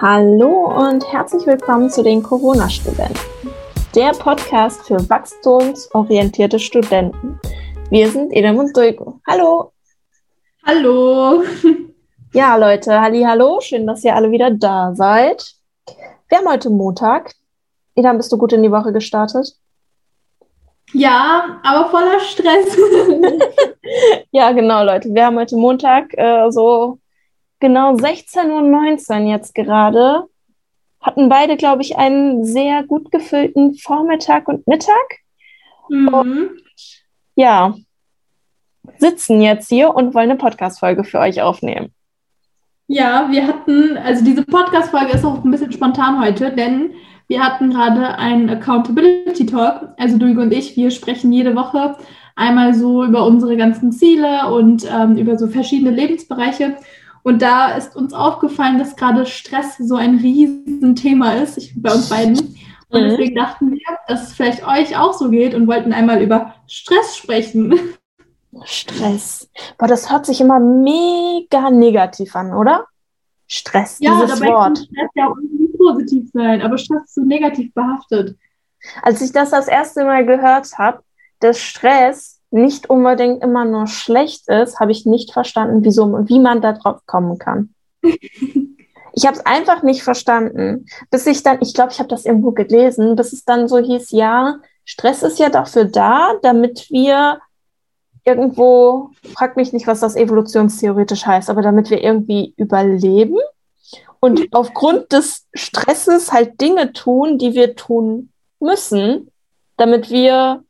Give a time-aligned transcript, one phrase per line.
[0.00, 3.18] Hallo und herzlich willkommen zu den Corona-Studenten,
[3.96, 7.40] der Podcast für wachstumsorientierte Studenten.
[7.90, 9.20] Wir sind Edem und Duiko.
[9.26, 9.72] Hallo.
[10.64, 11.42] Hallo.
[12.32, 13.58] Ja, Leute, halli, hallo.
[13.60, 15.54] Schön, dass ihr alle wieder da seid.
[16.28, 17.32] Wir haben heute Montag.
[17.96, 19.56] Edam, bist du gut in die Woche gestartet?
[20.92, 22.76] Ja, aber voller Stress.
[24.30, 25.12] ja, genau, Leute.
[25.12, 26.98] Wir haben heute Montag äh, so
[27.60, 30.24] genau 16.19 Uhr jetzt gerade.
[31.00, 35.20] Hatten beide, glaube ich, einen sehr gut gefüllten Vormittag und Mittag.
[35.88, 36.08] Mhm.
[36.08, 36.50] Und
[37.34, 37.74] ja,
[38.98, 41.92] sitzen jetzt hier und wollen eine Podcast-Folge für euch aufnehmen.
[42.88, 46.94] Ja, wir hatten, also diese Podcast-Folge ist auch ein bisschen spontan heute, denn
[47.28, 49.90] wir hatten gerade einen Accountability Talk.
[49.98, 51.96] Also Duigo und ich, wir sprechen jede Woche
[52.34, 56.76] einmal so über unsere ganzen Ziele und ähm, über so verschiedene Lebensbereiche.
[57.22, 62.08] Und da ist uns aufgefallen, dass gerade Stress so ein Riesenthema ist ich, bei uns
[62.08, 62.36] beiden.
[62.90, 63.08] Und mhm.
[63.10, 67.16] deswegen dachten wir, dass es vielleicht euch auch so geht und wollten einmal über Stress
[67.16, 67.74] sprechen.
[68.64, 69.50] Stress.
[69.76, 72.86] Boah, das hört sich immer mega negativ an, oder?
[73.46, 74.76] Stress, ja, dieses dabei Wort.
[74.76, 78.36] Kann Stress ja auch irgendwie positiv sein, aber Stress ist so negativ behaftet.
[79.02, 81.02] Als ich das das erste Mal gehört habe,
[81.40, 86.40] dass Stress nicht unbedingt immer nur schlecht ist, habe ich nicht verstanden, wieso und wie
[86.40, 87.74] man da drauf kommen kann.
[88.02, 92.52] ich habe es einfach nicht verstanden, bis ich dann, ich glaube, ich habe das irgendwo
[92.52, 97.40] gelesen, bis es dann so hieß, ja, Stress ist ja dafür da, damit wir
[98.24, 103.38] irgendwo, frag mich nicht, was das evolutionstheoretisch heißt, aber damit wir irgendwie überleben
[104.20, 109.30] und aufgrund des Stresses halt Dinge tun, die wir tun müssen,
[109.76, 110.64] damit wir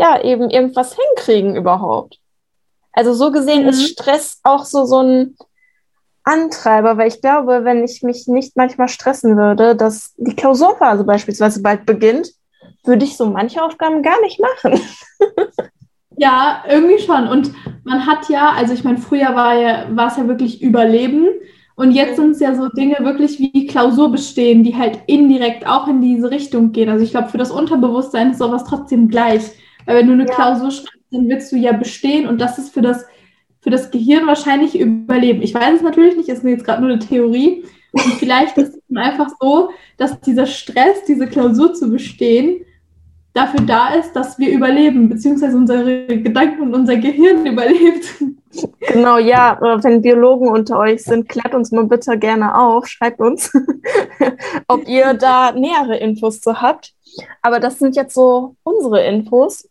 [0.00, 2.18] ja eben irgendwas hinkriegen überhaupt.
[2.92, 3.68] Also so gesehen mhm.
[3.68, 5.36] ist Stress auch so so ein
[6.24, 11.62] Antreiber, weil ich glaube, wenn ich mich nicht manchmal stressen würde, dass die Klausurphase beispielsweise
[11.62, 12.30] bald beginnt,
[12.84, 14.80] würde ich so manche Aufgaben gar nicht machen.
[16.16, 17.28] Ja, irgendwie schon.
[17.28, 17.50] Und
[17.84, 21.28] man hat ja, also ich meine, früher war, ja, war es ja wirklich Überleben.
[21.76, 25.88] Und jetzt sind es ja so Dinge wirklich wie Klausur bestehen, die halt indirekt auch
[25.88, 26.90] in diese Richtung gehen.
[26.90, 29.44] Also ich glaube, für das Unterbewusstsein ist sowas trotzdem gleich.
[29.86, 30.34] Weil wenn du eine ja.
[30.34, 33.04] Klausur schreibst, dann willst du ja bestehen und das ist für das,
[33.60, 35.42] für das Gehirn wahrscheinlich Überleben.
[35.42, 37.64] Ich weiß es natürlich nicht, ist mir jetzt gerade nur eine Theorie.
[37.92, 42.64] Und vielleicht ist es einfach so, dass dieser Stress, diese Klausur zu bestehen,
[43.32, 48.06] dafür da ist, dass wir überleben, beziehungsweise unsere Gedanken und unser Gehirn überlebt.
[48.80, 53.52] Genau, ja, wenn Biologen unter euch sind, klärt uns mal bitte gerne auf, schreibt uns,
[54.68, 56.92] ob ihr da nähere Infos zu habt.
[57.42, 59.68] Aber das sind jetzt so unsere Infos.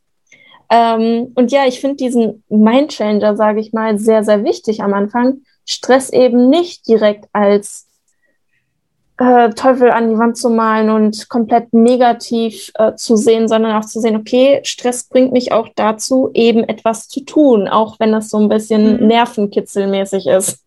[0.70, 5.42] Ähm, und ja, ich finde diesen Mindchanger, sage ich mal, sehr, sehr wichtig am Anfang.
[5.66, 7.88] Stress eben nicht direkt als
[9.20, 13.86] äh, Teufel an die Wand zu malen und komplett negativ äh, zu sehen, sondern auch
[13.86, 18.30] zu sehen, okay, Stress bringt mich auch dazu, eben etwas zu tun, auch wenn das
[18.30, 19.08] so ein bisschen mhm.
[19.08, 20.64] nervenkitzelmäßig ist.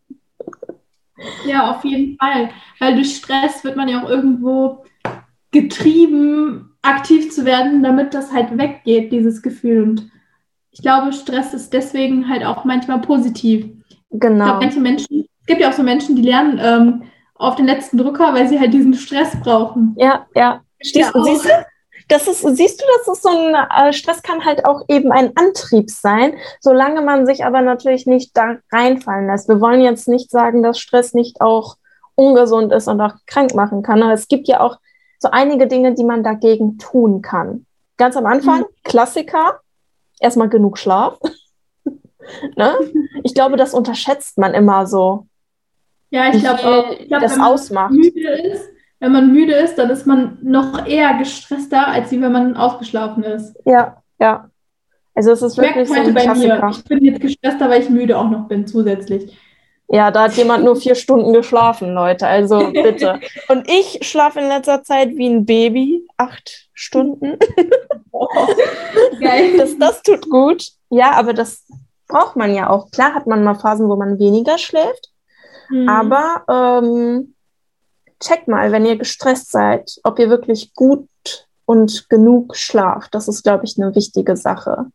[1.46, 2.50] Ja, auf jeden Fall.
[2.78, 4.84] Weil durch Stress wird man ja auch irgendwo
[5.50, 9.82] getrieben, aktiv zu werden, damit das halt weggeht, dieses Gefühl.
[9.82, 10.10] Und
[10.70, 13.66] ich glaube, Stress ist deswegen halt auch manchmal positiv.
[14.10, 14.44] Genau.
[14.44, 17.02] Ich glaube, manche Menschen, es gibt ja auch so Menschen, die lernen, ähm,
[17.34, 19.96] auf den letzten Drücker, weil sie halt diesen Stress brauchen.
[19.98, 20.60] Ja, ja.
[20.80, 21.48] Stehst, ja siehst du?
[22.08, 25.32] Das ist, siehst du, dass es so ein äh, Stress kann halt auch eben ein
[25.36, 29.48] Antrieb sein, solange man sich aber natürlich nicht da reinfallen lässt.
[29.48, 31.76] Wir wollen jetzt nicht sagen, dass Stress nicht auch
[32.14, 34.02] ungesund ist und auch krank machen kann.
[34.02, 34.78] Aber es gibt ja auch
[35.22, 37.64] so einige Dinge, die man dagegen tun kann.
[37.96, 38.66] Ganz am Anfang, mhm.
[38.82, 39.60] Klassiker,
[40.18, 41.20] erstmal genug Schlaf.
[42.56, 42.74] ne?
[43.22, 45.28] Ich glaube, das unterschätzt man immer so.
[46.10, 46.96] Ja, ich glaube.
[46.98, 47.92] Ich glaub, das wenn ausmacht.
[47.92, 48.68] Müde ist,
[48.98, 53.54] wenn man müde ist, dann ist man noch eher gestresster, als wenn man ausgeschlafen ist.
[53.64, 54.50] Ja, ja.
[55.14, 56.68] Also es ist wirklich so ein bei Mir.
[56.70, 59.38] Ich bin jetzt gestresster, weil ich müde auch noch bin zusätzlich.
[59.92, 62.26] Ja, da hat jemand nur vier Stunden geschlafen, Leute.
[62.26, 63.20] Also bitte.
[63.48, 66.06] Und ich schlafe in letzter Zeit wie ein Baby.
[66.16, 67.38] Acht Stunden.
[69.20, 69.52] Geil.
[69.58, 70.68] Das, das tut gut.
[70.88, 71.66] Ja, aber das
[72.08, 72.90] braucht man ja auch.
[72.90, 75.10] Klar hat man mal Phasen, wo man weniger schläft.
[75.68, 75.86] Mhm.
[75.86, 77.34] Aber ähm,
[78.18, 81.06] checkt mal, wenn ihr gestresst seid, ob ihr wirklich gut
[81.66, 83.14] und genug schlaft.
[83.14, 84.86] Das ist, glaube ich, eine wichtige Sache.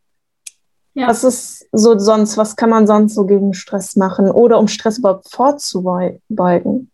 [0.97, 1.07] Ja.
[1.09, 4.97] Was ist so sonst, was kann man sonst so gegen Stress machen oder um Stress
[4.97, 6.89] überhaupt vorzubeugen?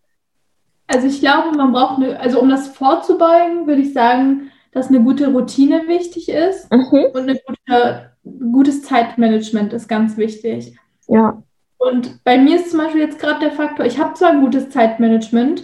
[0.87, 5.01] Also ich glaube, man braucht eine, also um das vorzubeugen, würde ich sagen, dass eine
[5.01, 7.05] gute Routine wichtig ist mhm.
[7.13, 8.11] und ein gute,
[8.51, 10.77] gutes Zeitmanagement ist ganz wichtig.
[11.07, 11.41] Ja.
[11.77, 14.69] Und bei mir ist zum Beispiel jetzt gerade der Faktor, ich habe zwar ein gutes
[14.69, 15.63] Zeitmanagement,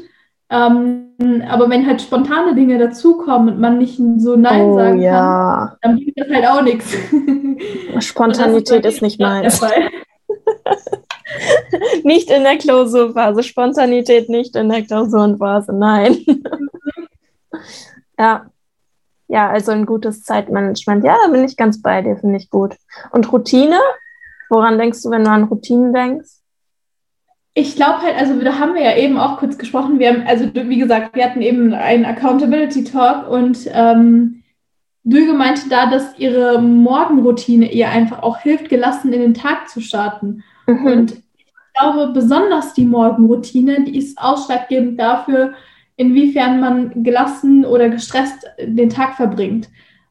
[0.52, 5.78] Ähm, aber wenn halt spontane Dinge dazukommen und man nicht so Nein oh, sagen ja.
[5.82, 6.96] kann, dann bringt das halt auch nichts.
[8.00, 9.62] Spontanität ist, ist nicht meins.
[12.04, 13.44] nicht in der Klausurphase.
[13.44, 15.74] Spontanität nicht in der Klausurenphase.
[15.74, 16.18] Nein.
[18.20, 18.50] ja.
[19.28, 21.04] Ja, also ein gutes Zeitmanagement.
[21.04, 22.76] Ja, da bin ich ganz bei dir, finde ich gut.
[23.12, 23.80] Und Routine?
[24.50, 26.39] Woran denkst du, wenn du an Routinen denkst?
[27.60, 30.00] Ich glaube halt, also da haben wir ja eben auch kurz gesprochen.
[30.00, 34.44] Wir haben, also wie gesagt, wir hatten eben einen Accountability Talk und ähm,
[35.04, 39.82] Dülge meinte da, dass ihre Morgenroutine ihr einfach auch hilft, gelassen in den Tag zu
[39.82, 40.42] starten.
[40.68, 40.86] Mhm.
[40.86, 41.48] Und ich
[41.78, 45.54] glaube, besonders die Morgenroutine, die ist ausschlaggebend dafür,
[45.98, 49.68] inwiefern man gelassen oder gestresst den Tag verbringt.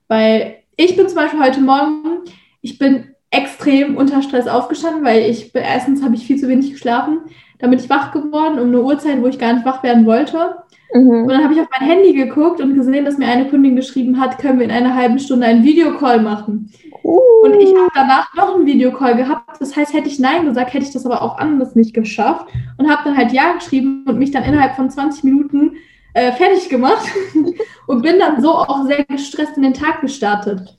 [0.06, 2.24] Weil ich bin zum Beispiel heute Morgen,
[2.60, 7.20] ich bin extrem unter Stress aufgestanden, weil ich erstens habe ich viel zu wenig geschlafen.
[7.58, 10.56] Dann bin ich wach geworden um eine Uhrzeit, wo ich gar nicht wach werden wollte.
[10.94, 11.24] Mhm.
[11.24, 14.18] Und dann habe ich auf mein Handy geguckt und gesehen, dass mir eine Kundin geschrieben
[14.18, 16.72] hat, können wir in einer halben Stunde einen Videocall machen.
[17.04, 17.18] Uh.
[17.42, 19.60] Und ich habe danach noch einen Videocall gehabt.
[19.60, 22.46] Das heißt, hätte ich Nein gesagt, hätte ich das aber auch anders nicht geschafft.
[22.78, 25.72] Und habe dann halt Ja geschrieben und mich dann innerhalb von 20 Minuten
[26.14, 27.06] äh, fertig gemacht
[27.86, 30.76] und bin dann so auch sehr gestresst in den Tag gestartet.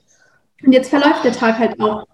[0.64, 2.04] Und jetzt verläuft der Tag halt auch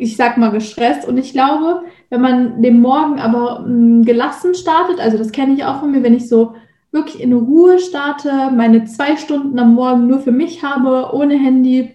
[0.00, 1.06] ich sag mal, gestresst.
[1.06, 5.54] Und ich glaube, wenn man den Morgen aber mh, hm, gelassen startet, also das kenne
[5.54, 6.54] ich auch von mir, wenn ich so
[6.92, 11.94] wirklich in Ruhe starte, meine zwei Stunden am Morgen nur für mich habe, ohne Handy,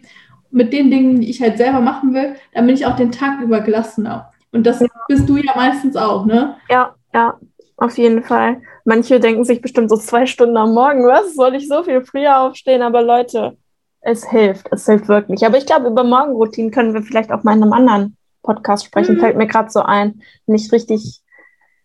[0.52, 3.42] mit den Dingen, die ich halt selber machen will, dann bin ich auch den Tag
[3.42, 4.32] über gelassener.
[4.54, 4.88] Und das ja.
[5.10, 6.56] bist du ja meistens auch, ne?
[6.70, 7.38] Ja, ja,
[7.76, 8.62] auf jeden Fall.
[8.86, 11.36] Manche denken sich bestimmt so zwei Stunden am Morgen, was?
[11.36, 12.84] Soll ich so viel früher aufstehen?
[12.84, 13.58] Aber Leute,
[14.06, 15.46] es hilft, es hilft wirklich.
[15.46, 19.16] Aber ich glaube, über Morgenroutinen können wir vielleicht auch mal in einem anderen Podcast sprechen.
[19.16, 19.20] Mhm.
[19.20, 20.22] Fällt mir gerade so ein.
[20.46, 21.22] Nicht richtig,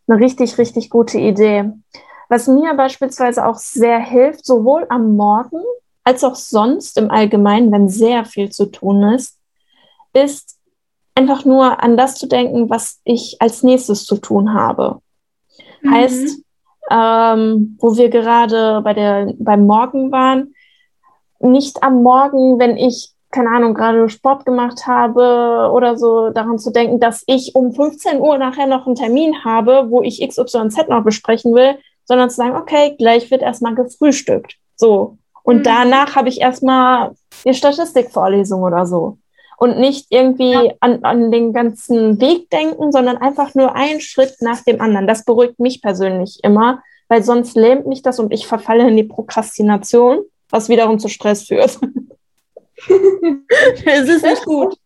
[0.06, 1.72] eine richtig, richtig gute Idee.
[2.28, 5.62] Was mir beispielsweise auch sehr hilft, sowohl am Morgen
[6.05, 9.38] als auch sonst im Allgemeinen, wenn sehr viel zu tun ist,
[10.12, 10.58] ist
[11.14, 15.00] einfach nur an das zu denken, was ich als nächstes zu tun habe.
[15.81, 15.90] Mhm.
[15.90, 16.43] Heißt,
[16.90, 20.55] ähm, wo wir gerade bei der, beim Morgen waren,
[21.40, 26.70] nicht am Morgen, wenn ich, keine Ahnung, gerade Sport gemacht habe oder so, daran zu
[26.70, 31.04] denken, dass ich um 15 Uhr nachher noch einen Termin habe, wo ich XYZ noch
[31.04, 34.56] besprechen will, sondern zu sagen, okay, gleich wird erstmal gefrühstückt.
[34.76, 35.19] So.
[35.42, 35.62] Und mhm.
[35.62, 37.12] danach habe ich erstmal
[37.44, 39.19] die Statistikvorlesung oder so.
[39.56, 40.72] Und nicht irgendwie ja.
[40.81, 45.06] an, an den ganzen Weg denken, sondern einfach nur einen Schritt nach dem anderen.
[45.06, 49.04] Das beruhigt mich persönlich immer, weil sonst lähmt mich das und ich verfalle in die
[49.04, 50.20] Prokrastination
[50.50, 51.79] was wiederum zu Stress führt.
[53.87, 54.76] es ist nicht gut.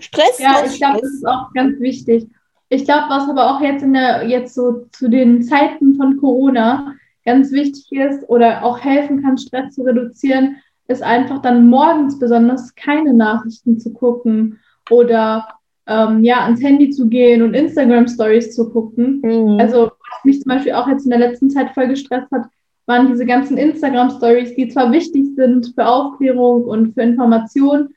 [0.00, 0.38] Stress.
[0.38, 2.26] Ja, ich glaube, das ist auch ganz wichtig.
[2.68, 6.94] Ich glaube, was aber auch jetzt in der, jetzt so zu den Zeiten von Corona
[7.24, 10.56] ganz wichtig ist oder auch helfen kann, Stress zu reduzieren,
[10.88, 14.58] ist einfach dann morgens besonders keine Nachrichten zu gucken
[14.88, 15.48] oder
[15.86, 19.20] ähm, ja, ans Handy zu gehen und Instagram Stories zu gucken.
[19.22, 19.60] Mhm.
[19.60, 22.46] Also, was mich zum Beispiel auch jetzt in der letzten Zeit voll gestresst hat,
[22.90, 27.90] waren diese ganzen Instagram-Stories, die zwar wichtig sind für Aufklärung und für Information,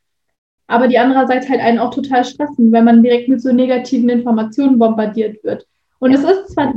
[0.68, 4.78] aber die andererseits halt einen auch total stressen, weil man direkt mit so negativen Informationen
[4.78, 5.66] bombardiert wird.
[5.98, 6.20] Und ja.
[6.20, 6.76] es ist zwar,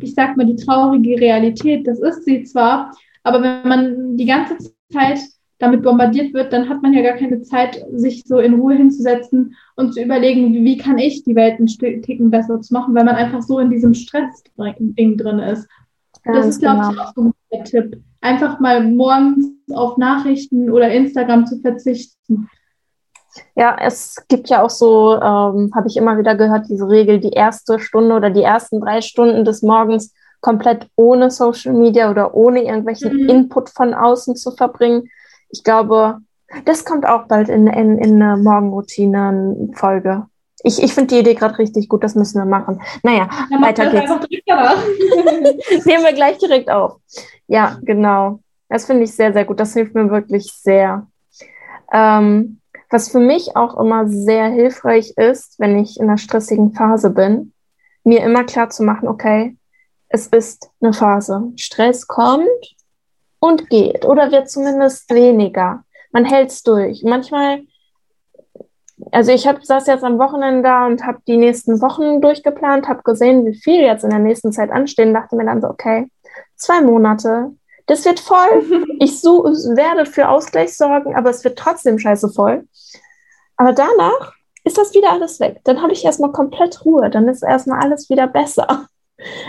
[0.00, 4.56] ich sag mal, die traurige Realität, das ist sie zwar, aber wenn man die ganze
[4.92, 5.20] Zeit
[5.58, 9.54] damit bombardiert wird, dann hat man ja gar keine Zeit, sich so in Ruhe hinzusetzen
[9.76, 13.14] und zu überlegen, wie, kann ich die Welt ein Ticken besser zu machen, weil man
[13.14, 15.68] einfach so in diesem Stress-Ding drin ist.
[16.24, 16.92] Ganz das ist, glaube genau.
[16.92, 18.02] ich, auch so ein Tipp.
[18.20, 22.48] Einfach mal morgens auf Nachrichten oder Instagram zu verzichten.
[23.56, 27.30] Ja, es gibt ja auch so, ähm, habe ich immer wieder gehört, diese Regel, die
[27.30, 32.64] erste Stunde oder die ersten drei Stunden des Morgens komplett ohne Social Media oder ohne
[32.64, 33.28] irgendwelchen mhm.
[33.28, 35.08] Input von außen zu verbringen.
[35.48, 36.18] Ich glaube,
[36.66, 40.26] das kommt auch bald in, in, in eine Morgenroutine-Folge.
[40.64, 42.80] Ich, ich finde die Idee gerade richtig gut, das müssen wir machen.
[43.02, 44.10] Naja, ja, weiter geht's.
[45.86, 46.96] Nehmen wir gleich direkt auf.
[47.48, 48.40] Ja, genau.
[48.68, 49.60] Das finde ich sehr, sehr gut.
[49.60, 51.06] Das hilft mir wirklich sehr.
[51.92, 57.10] Ähm, was für mich auch immer sehr hilfreich ist, wenn ich in einer stressigen Phase
[57.10, 57.52] bin,
[58.04, 59.56] mir immer klar zu machen, okay,
[60.08, 61.52] es ist eine Phase.
[61.56, 62.46] Stress kommt
[63.38, 65.84] und geht oder wird zumindest weniger.
[66.12, 67.02] Man hält es durch.
[67.02, 67.62] Manchmal
[69.12, 73.02] also ich hab, saß jetzt am Wochenende da und habe die nächsten Wochen durchgeplant, habe
[73.02, 76.08] gesehen, wie viel jetzt in der nächsten Zeit anstehen, dachte mir dann so, okay,
[76.56, 77.50] zwei Monate,
[77.86, 78.86] das wird voll.
[79.00, 82.66] Ich so, werde für Ausgleich sorgen, aber es wird trotzdem scheiße voll.
[83.56, 84.32] Aber danach
[84.64, 85.60] ist das wieder alles weg.
[85.64, 88.86] Dann habe ich erstmal komplett Ruhe, dann ist erstmal alles wieder besser.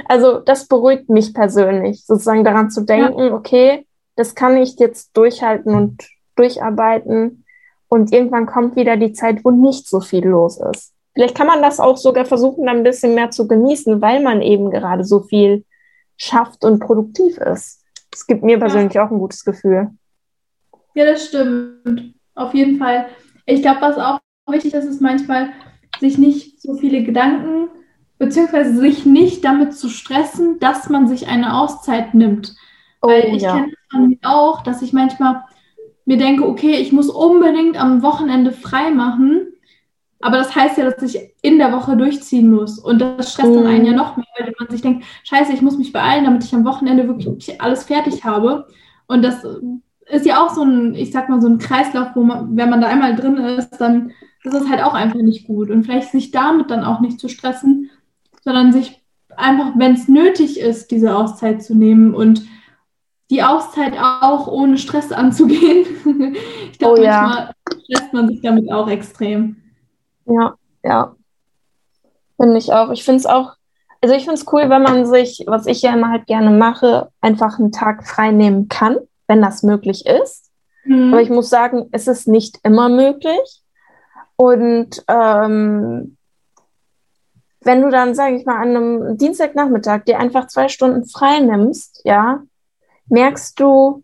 [0.07, 3.33] Also das beruhigt mich persönlich, sozusagen daran zu denken, ja.
[3.33, 7.42] okay, das kann ich jetzt durchhalten und durcharbeiten
[7.93, 10.93] und irgendwann kommt wieder die Zeit, wo nicht so viel los ist.
[11.13, 14.71] Vielleicht kann man das auch sogar versuchen, ein bisschen mehr zu genießen, weil man eben
[14.71, 15.63] gerade so viel
[16.17, 17.83] schafft und produktiv ist.
[18.11, 19.05] Es gibt mir persönlich ja.
[19.05, 19.91] auch ein gutes Gefühl.
[20.95, 22.15] Ja, das stimmt.
[22.33, 23.05] Auf jeden Fall.
[23.45, 25.49] Ich glaube, was auch wichtig ist, ist manchmal,
[25.99, 27.69] sich nicht so viele Gedanken,
[28.17, 32.55] beziehungsweise sich nicht damit zu stressen, dass man sich eine Auszeit nimmt.
[33.03, 33.53] Oh, Weil ich ja.
[33.53, 35.43] kenne es von mir auch, dass ich manchmal
[36.05, 39.47] mir denke, okay, ich muss unbedingt am Wochenende frei machen.
[40.19, 42.79] Aber das heißt ja, dass ich in der Woche durchziehen muss.
[42.79, 43.97] Und das stresst dann einen ja mhm.
[43.97, 47.07] noch mehr, weil man sich denkt, scheiße, ich muss mich beeilen, damit ich am Wochenende
[47.07, 48.67] wirklich alles fertig habe.
[49.07, 49.45] Und das
[50.05, 52.81] ist ja auch so ein, ich sag mal, so ein Kreislauf, wo man, wenn man
[52.81, 54.11] da einmal drin ist, dann
[54.43, 55.69] ist es halt auch einfach nicht gut.
[55.69, 57.89] Und vielleicht sich damit dann auch nicht zu stressen,
[58.43, 59.01] sondern sich
[59.35, 62.43] einfach, wenn es nötig ist, diese Auszeit zu nehmen und
[63.33, 65.87] die Auszeit auch ohne Stress anzugehen.
[66.71, 67.51] ich glaube, oh, manchmal ja.
[67.83, 69.55] stresst man sich damit auch extrem.
[70.25, 71.15] Ja, ja.
[72.39, 72.91] Finde ich auch.
[72.91, 73.55] Ich finde es auch,
[74.01, 77.09] also ich finde es cool, wenn man sich, was ich ja immer halt gerne mache,
[77.21, 78.97] einfach einen Tag frei nehmen kann,
[79.27, 80.51] wenn das möglich ist.
[80.85, 81.11] Mhm.
[81.11, 83.63] Aber ich muss sagen, es ist nicht immer möglich.
[84.35, 86.17] Und ähm,
[87.61, 92.01] wenn du dann, sage ich mal, an einem Dienstagnachmittag dir einfach zwei Stunden frei nimmst,
[92.03, 92.43] ja,
[93.13, 94.03] merkst du,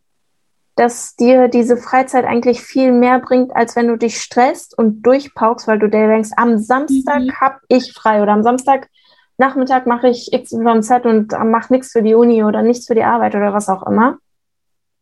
[0.76, 5.68] dass dir diese Freizeit eigentlich viel mehr bringt, als wenn du dich stresst und durchpaukst,
[5.68, 7.34] weil du dir denkst, am Samstag mhm.
[7.42, 12.44] habe ich frei oder am Samstagnachmittag mache ich XYZ und mache nichts für die Uni
[12.44, 14.20] oder nichts für die Arbeit oder was auch immer.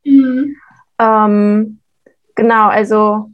[0.04, 0.56] Mhm.
[0.98, 1.80] Ähm,
[2.34, 3.30] genau, also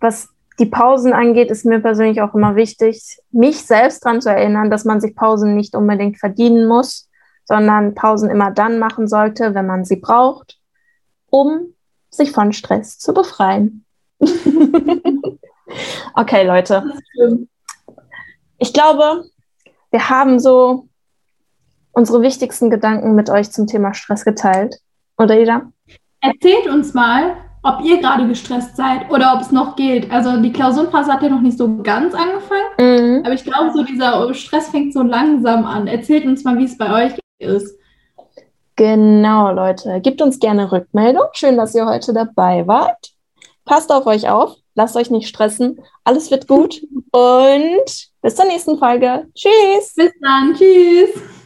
[0.00, 4.70] was die Pausen angeht, ist mir persönlich auch immer wichtig, mich selbst daran zu erinnern,
[4.70, 7.07] dass man sich Pausen nicht unbedingt verdienen muss,
[7.48, 10.58] sondern Pausen immer dann machen sollte, wenn man sie braucht
[11.30, 11.74] um
[12.10, 13.84] sich von Stress zu befreien.
[16.14, 16.84] okay, Leute.
[18.58, 19.24] Ich glaube,
[19.90, 20.88] wir haben so
[21.92, 24.76] unsere wichtigsten Gedanken mit euch zum Thema Stress geteilt.
[25.16, 25.72] Oder Ida?
[26.20, 30.10] Erzählt uns mal, ob ihr gerade gestresst seid oder ob es noch geht.
[30.10, 33.22] Also die Klausurenphase hat ja noch nicht so ganz angefangen, mhm.
[33.24, 35.86] aber ich glaube, so dieser Stress fängt so langsam an.
[35.86, 37.78] Erzählt uns mal, wie es bei euch ist.
[38.76, 40.00] Genau, Leute.
[40.00, 41.24] Gebt uns gerne Rückmeldung.
[41.32, 43.12] Schön, dass ihr heute dabei wart.
[43.64, 44.56] Passt auf euch auf.
[44.74, 45.80] Lasst euch nicht stressen.
[46.04, 46.80] Alles wird gut.
[47.10, 49.26] Und bis zur nächsten Folge.
[49.34, 49.94] Tschüss.
[49.96, 50.54] Bis dann.
[50.54, 51.37] Tschüss.